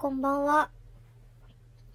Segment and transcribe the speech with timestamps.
[0.00, 0.70] こんばんは。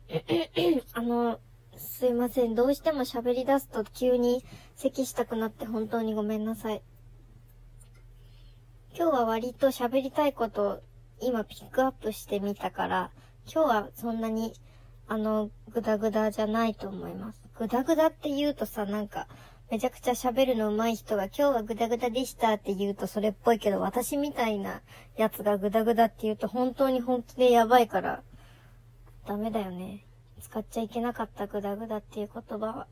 [0.94, 1.40] あの、
[1.76, 2.54] すいません。
[2.54, 6.84] どうしても喋り出すと急に咳したくなって本当にごめんなさい。
[8.96, 10.80] 今日は割と喋りたいことを
[11.20, 13.12] 今ピックアップしてみたから、
[13.52, 14.54] 今日はそんなに、
[15.08, 17.42] あの、ぐだぐだじゃないと思います。
[17.58, 19.28] ぐだぐだって言うとさ、なんか、
[19.72, 24.82] めちゃくちゃ喋るの上手い人が今日はグダグダでしたって言うとそれっぽいけど、私みたいな
[25.18, 28.22] やつがグダグダって言うと本当に本気でやばいから、
[29.28, 30.06] ダメだよね。
[30.40, 32.88] 使っちゃいけなかったグダグダっていう言葉は。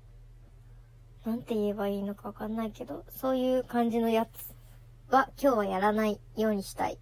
[1.26, 4.30] なんて言えばいいのかわかんないけど、そういう感じのやつ
[5.14, 6.98] は今日はやらないようにしたい。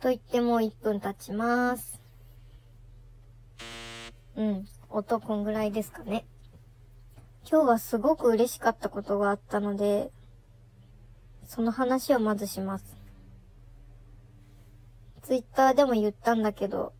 [0.00, 2.00] と言ってもう1分経ちます。
[4.36, 4.66] うん。
[4.90, 6.26] 音こんぐらいですかね。
[7.46, 10.10] 今日はすごく嬉しかったことがあったので、
[11.46, 12.96] その話をまずします。
[15.22, 16.94] ツイッターでも言ったんだけど、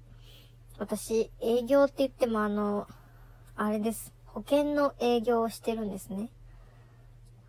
[0.78, 2.86] 私、営業って言ってもあの、
[3.56, 4.12] あれです。
[4.26, 6.28] 保険の営業をしてるんですね。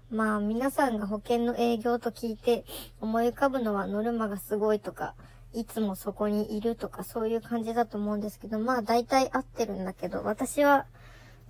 [0.09, 2.63] まあ、皆さんが保険の営業と聞いて
[3.01, 5.15] 思い浮かぶのはノルマがすごいとか、
[5.51, 10.85] いつもそこにいるとかそういう感じだと思うんですけど、まあ大体合ってるんだけど、私は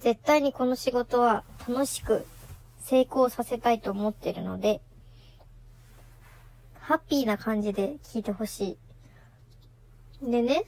[0.06, 2.28] 絶対にこの仕事は楽しく
[2.78, 4.80] 成功させたいと思ってるので、
[6.80, 8.78] ハッピーな感じで聞いてほし
[10.22, 10.30] い。
[10.30, 10.66] でね、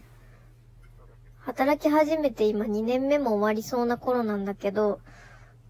[1.38, 5.02] 働き始めて今2年目も終わりそうな頃なんだけど、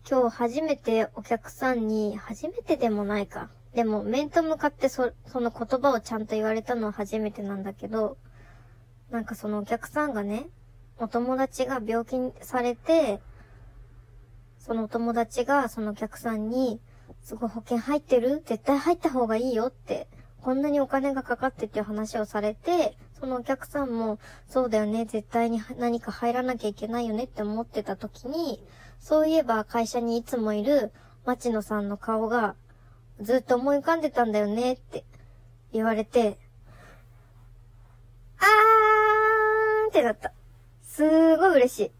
[0.09, 3.49] 今日初めてお客さんに、初めてでもないか。
[3.75, 8.15] でも面と向かってそ、その言葉をちゃんと言われたのは初めてなんだけど、
[9.11, 10.47] なんかそのお客さんがね、
[10.99, 12.15] お友達が病気
[12.45, 13.19] されて、
[14.67, 16.81] そのお友達がそのお客さんに、
[17.21, 18.43] すごい保険入ってる？
[18.45, 20.07] 絶対入った方がいいよって、
[20.41, 28.61] こんなにお金がかかってっていう話をされて、そのお客さんも、そうだよね、絶対に何か入らなきゃいけないよねって思ってた時に、
[28.99, 30.91] そういえば会社にいつもいる
[31.25, 32.55] 町野さんの顔が、
[33.21, 35.03] ずっと思い浮かんでたんだよねって
[35.73, 36.37] 言われて、
[38.39, 40.33] あーんってなった。
[40.83, 41.91] すーごい嬉しい。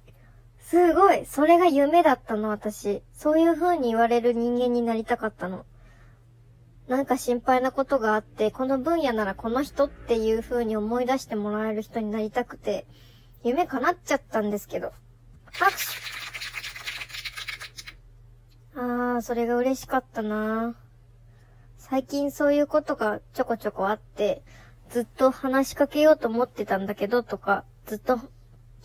[0.70, 3.02] すごいそれが夢だったの、私。
[3.14, 5.66] そういう風に言われる人間になりたかったの。
[6.90, 12.86] なんか心配なことがあって、この分野ならこの人っていう風に思い出してもらえる人になりたくて、
[13.46, 14.92] 夢叶っちゃったんですけど。
[15.54, 15.78] 拍手
[18.76, 20.76] あー、それが嬉しかったな
[21.78, 24.44] 最近そういうことがちょこちょこあって、
[24.90, 28.20] ずっと話しかけようと思ってたんだけどとか、ずっと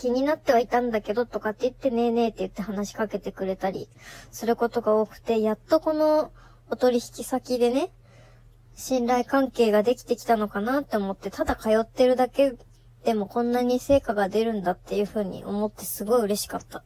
[0.02, 3.88] 気になってはいたんだけどとかって言ってねえねえって言って話しかけてくれたり
[4.32, 6.32] することが多くて、やっとこの
[6.68, 7.92] お取引先でね、
[8.74, 12.56] 信頼関係ができてきたのかなって思って、ただ通ってるだけ
[13.04, 16.82] でもこんなに成果が出るんだっていう風に思ってすごい嬉しかった。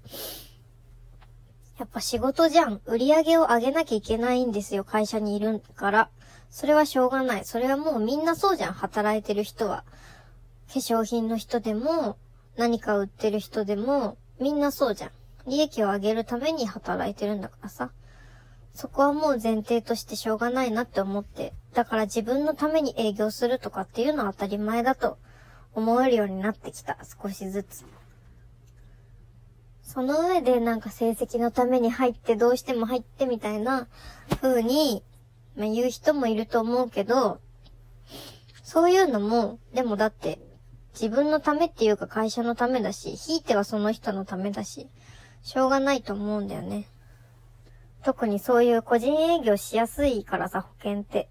[1.78, 2.82] やっぱ仕事じゃん。
[2.84, 4.84] 売り上げを上げなきゃいけないんですよ。
[4.84, 6.10] 会社にいるから。
[6.50, 7.46] それはしょうがない。
[7.46, 8.72] それはもうみんなそうじゃん。
[8.74, 9.84] 働いてる人は。
[10.68, 12.18] 化粧品の人でも、
[12.56, 15.10] 何か売ってる人でも、みんなそうじゃん。
[15.46, 17.90] 利益を上げるために働いてるんだからさ。
[18.74, 21.54] そこはもう前提としてしょうがないなって思って。
[21.72, 25.18] だから自分のために営業するとかっていうのは当たり前だと
[25.74, 26.98] 思えるようになってきた。
[27.22, 27.86] 少しずつ。
[29.82, 33.88] その上でなんか成績のために入ってどうしても入ってみたいな
[34.42, 35.02] 風に、
[35.56, 37.40] まあ、言う人もいると思うけど、
[38.62, 40.38] そういうのも、でもだって
[40.98, 44.88] 自分のためっていうか会社のためだし、ひいてはその人のためだし、
[45.42, 46.88] しょうがないと思うんだよね。
[48.02, 51.28] 特にそういう個人営業しやすいからさ、保険って。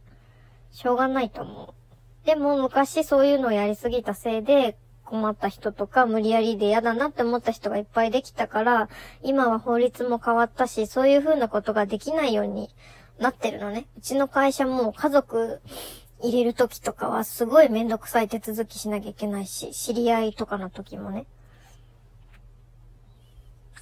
[0.72, 2.28] しょうがないと思う。
[2.28, 8.90] でも昔そういうのをやりすぎたせいで、困った人とか無理やりで嫌だなって思った人がいっぱいできたから、
[9.24, 12.70] 今は法律も変わったし、そういう風なことができないように
[13.20, 13.88] なってるのね。
[13.98, 15.62] うちの会社も家族
[16.22, 21.26] 入れる時とかはすごいめんどくさい手続きしなきゃいけないし、知り合いとかの時もね。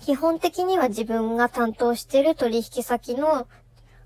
[0.01, 3.47] 基本的には自分が担当してる取引先の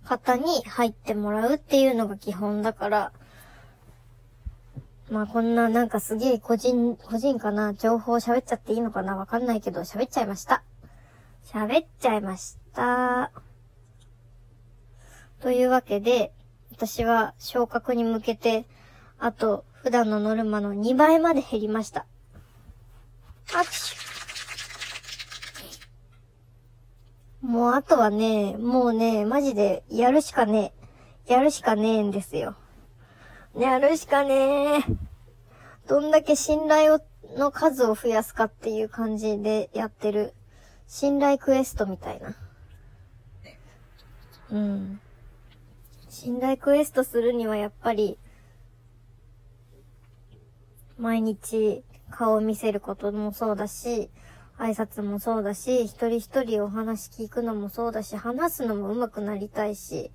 [0.03, 3.12] 方に入ってもらうっていうのが基本だから、
[5.09, 7.73] まあこんななんかすげえ個人、個人かな？
[7.73, 9.15] 情報喋っちゃっていいのかな？
[9.15, 10.63] わかんないけど喋っちゃいました。
[11.45, 13.31] 喋っちゃいました。
[15.41, 16.31] というわけで、
[16.72, 18.66] 私は昇格に向けて、
[19.19, 22.06] あと、普段のノルマの2倍まで減りました。
[23.46, 23.98] 拍手
[27.42, 30.74] もうあとはね、もうね、マジでやるしかね
[31.28, 31.34] え。
[31.34, 32.56] やるしかねえんですよ。
[33.58, 34.84] やるしかねえ。
[35.88, 37.00] どんだけ信頼を
[37.38, 40.34] の数を増やすかっていう感じでやってる。
[40.88, 42.36] 信頼クエストみたいな。
[44.52, 45.02] うん。
[46.19, 48.18] 信頼クエストするにはやっぱり、
[50.98, 54.10] 毎日顔を見せることもそうだし、
[54.58, 60.10] 挨拶もそうだし、一人一人お話聞くのもそうだし、話すのも上手くなりたいし、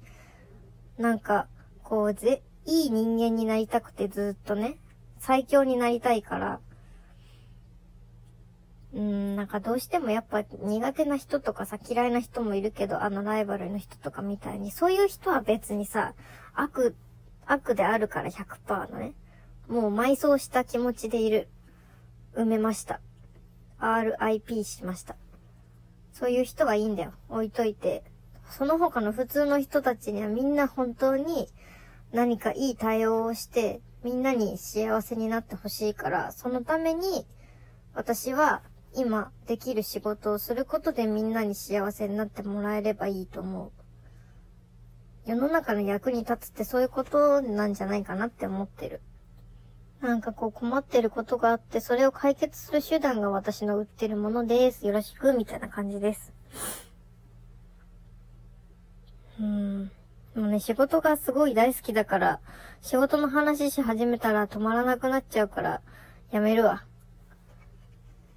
[0.98, 1.46] なんか、
[1.84, 4.78] こう、ぜ、いい人間になりたくてずっとね、
[5.20, 6.58] 最強になりたいから、
[8.94, 16.14] うん、なんかどうしてもやっぱ苦手な人とかさ、嫌いな人もいるけど、あのライバルの人とかみたいに、そういう人は別にさ、
[16.54, 16.94] 悪、
[17.46, 19.14] 悪であるから100%のね、
[19.68, 21.48] もう埋葬した気持ちでいる。
[22.34, 23.00] 埋めました。
[23.78, 25.16] RIP しました。
[26.12, 27.12] そういう人はいいんだよ。
[27.28, 28.04] 置いといて。
[28.50, 31.48] その他の普通の人たちにはみんな本当に
[32.12, 37.26] 何かいい対応をして、みんなに幸せになってほしいから、そのために
[37.94, 38.62] 私は
[38.94, 43.72] 今できる仕事をすることでみんなに幸せになってもらえればいいと思う。
[45.24, 49.00] 世の中の役に立つってそういうことなんじゃないかなって思ってる。
[50.00, 54.84] なんかこう困ってることがあって、それを解決する手段が私の売ってるものです。
[54.84, 56.32] よろしく、みたいな感じです。
[59.38, 59.92] うん。
[60.34, 62.40] もうね、仕事がすごい大好きだから、
[62.80, 65.82] 仕事の話し始めたら止まらなくなっちゃうから、
[66.32, 66.84] やめるわ。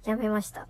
[0.06, 0.68] やめました。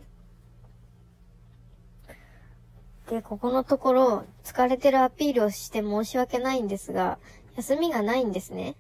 [3.11, 7.19] で、ここのところ、疲れてるアピールをして申し訳ないんですが、
[7.57, 8.77] 休みがないんですね。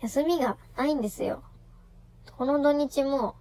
[0.00, 1.42] 休みがないんですよ。
[2.36, 3.36] この土日も、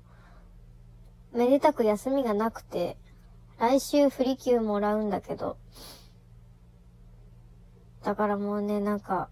[1.34, 2.98] めでたく休みがなくて、
[3.58, 5.58] 来週振り休もらうんだけど、
[8.04, 9.30] だからもうね、なんか、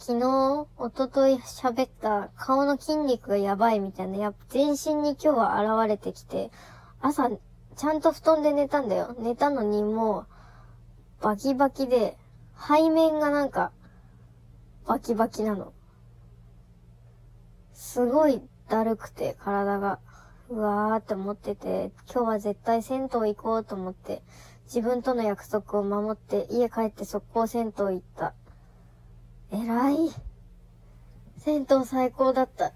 [0.00, 6.52] 昨日、おととい喋った顔の筋肉がやばいみたいな、やっぱ全身に今日は現れてきて、
[7.00, 9.16] 朝、ちゃんと布団で寝たんだよ。
[9.18, 10.26] 寝たのにもう、
[11.22, 12.16] バキバキで、
[12.56, 13.72] 背面がなんか、
[14.86, 15.72] バキバキなの。
[17.72, 19.98] すごいだるくて、体が。
[20.48, 24.22] うわーって思ってて、今日は絶対銭湯行こうと思って、
[24.64, 28.34] 自分との約束を守って家帰って速攻銭湯行った。
[29.50, 29.96] 偉い。
[31.38, 32.72] 銭湯最高だった。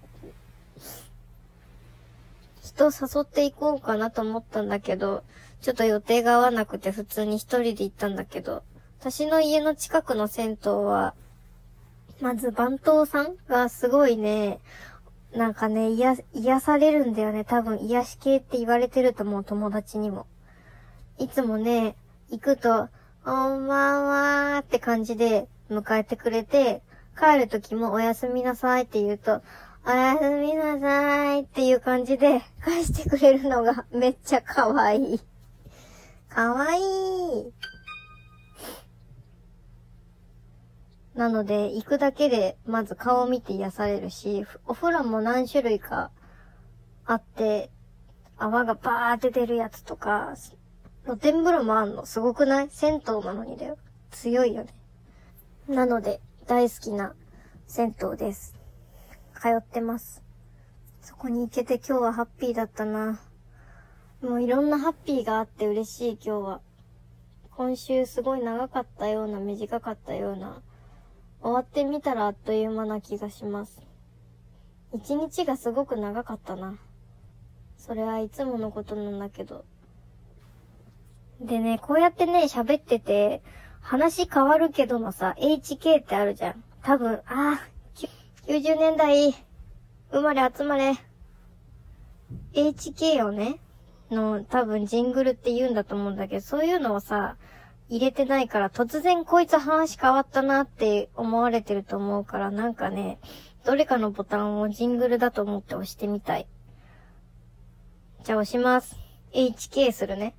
[2.63, 5.23] 人誘って行こうかなと思ったんだけど、
[5.61, 8.63] ちょっと予定が合わなくて普通に一人で行ったんだけど、
[8.99, 11.13] 私の家の近くの銭湯は、
[12.21, 14.59] まず番頭さんがすごいね、
[15.35, 17.43] なんかね、癒、癒されるんだよね。
[17.43, 20.25] 多分癒し系って言われてると思う、友達にも。
[21.19, 21.95] いつもね、
[22.31, 22.89] 行くと、
[23.23, 25.47] こんばんはーって感じで
[25.77, 26.81] 迎えてくれて、
[27.17, 29.41] 帰る時もおやすみなさいって言うと、
[29.85, 35.19] おやすみなさいっていう感じで返してくれるのがめっちゃ可愛い。
[36.29, 37.53] 可愛い。
[41.15, 46.09] なので、行くだけで、まず顔を見て癒されるし、お風呂も何種類か
[47.05, 47.69] あって、
[48.37, 50.33] 泡がバーって出るやつとか、
[51.05, 52.07] 露天風呂もあんの。
[52.07, 52.69] すごくない？
[52.71, 53.77] 銭湯なのにだよ。
[54.09, 54.73] 強いよね。
[55.67, 57.15] なので、大好きな
[57.67, 58.53] 銭湯です。
[59.33, 60.21] 通ってます。
[61.01, 63.21] そこに行けて今日はハッピーだったな。
[64.21, 66.61] もういろんなハッピーがあって嬉しい今日は。
[67.51, 70.61] 今週すごい長かったような、短かったような。
[71.41, 73.81] 終わってみたらあっという間な気がします。
[74.93, 76.77] 一日がすごく長かったな。
[77.77, 79.63] それはいつものことなんだけど。
[81.39, 83.41] でね、こうやってね、喋ってて、
[83.83, 86.63] 話変わるけどのさ、HK ってあるじゃん。
[86.81, 87.61] 多分、ああ、
[88.47, 89.35] 90年代、
[90.09, 90.95] 生まれ集まれ。
[92.53, 93.59] HK をね、
[94.09, 97.35] の多分ジングルって言うんだと思うんだけど、そういうのをさ、
[97.89, 103.19] 入れてないから突然こいつ話変わったなって思われてると思うからなんかね、
[103.65, 106.47] どれかのボタンをジングルだと思って押してみたい。
[108.23, 108.95] じゃあ押します。
[109.33, 110.35] HK するね。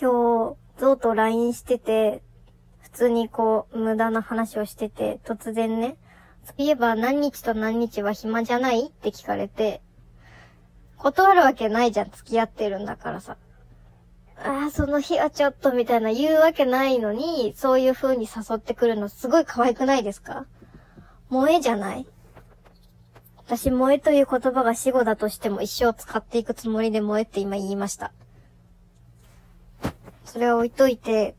[0.00, 2.22] 今日、ゾウと LINE してて、
[2.80, 5.96] 普通にこう、無駄な話をしてて、突然ね、
[6.44, 9.82] そういえば何日と何日は暇じゃないって聞かれて、
[10.98, 13.36] 断るわけないじゃん、付き合ってるんだからさ。
[14.36, 20.46] ああ、その日はちょっとみたいな言うわけないのに、そういう風に誘ってくるのすごい可愛くないですか？
[21.30, 22.06] 萌えじゃない？
[23.46, 28.12] 私、萌えという言葉が死語だとしても一生使っていくつもりで萌えって今言いました。
[30.34, 31.36] それは置いといて、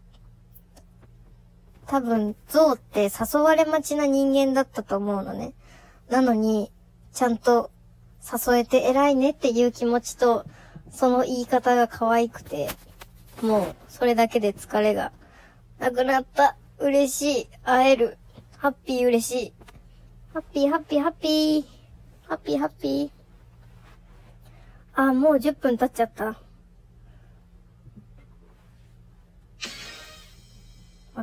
[1.86, 5.52] 多分、ゾウって誘われ待ちな人間だったと思うのね。
[6.10, 6.72] なのに、
[7.12, 7.72] ちゃんと
[8.24, 10.46] 誘えて偉いねっていう気持ちと、
[10.92, 12.70] その言い方が可愛くて、
[13.42, 15.12] もう、それだけで疲れが
[15.78, 16.56] なくなった。
[16.80, 17.50] 嬉しい。
[17.66, 18.18] 会える。
[18.56, 19.54] ハッピー嬉しい。
[20.34, 21.66] ハッピーハッピーハッピー。
[22.30, 23.10] ハッピーハッピー。
[24.94, 26.45] あ、もう10分経っちゃった。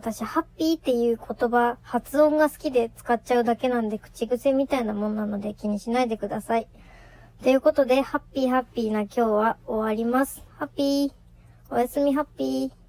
[0.02, 6.66] 私、ハッピーっていう言葉、発音が好きで使っちゃうだけなんで、口癖みたいなもんなので気にしないでください。
[7.44, 10.42] ということで、ハッピーハッピーな今日は終わります。
[10.58, 11.12] ハッピー。
[11.70, 12.81] おやすみハッピー。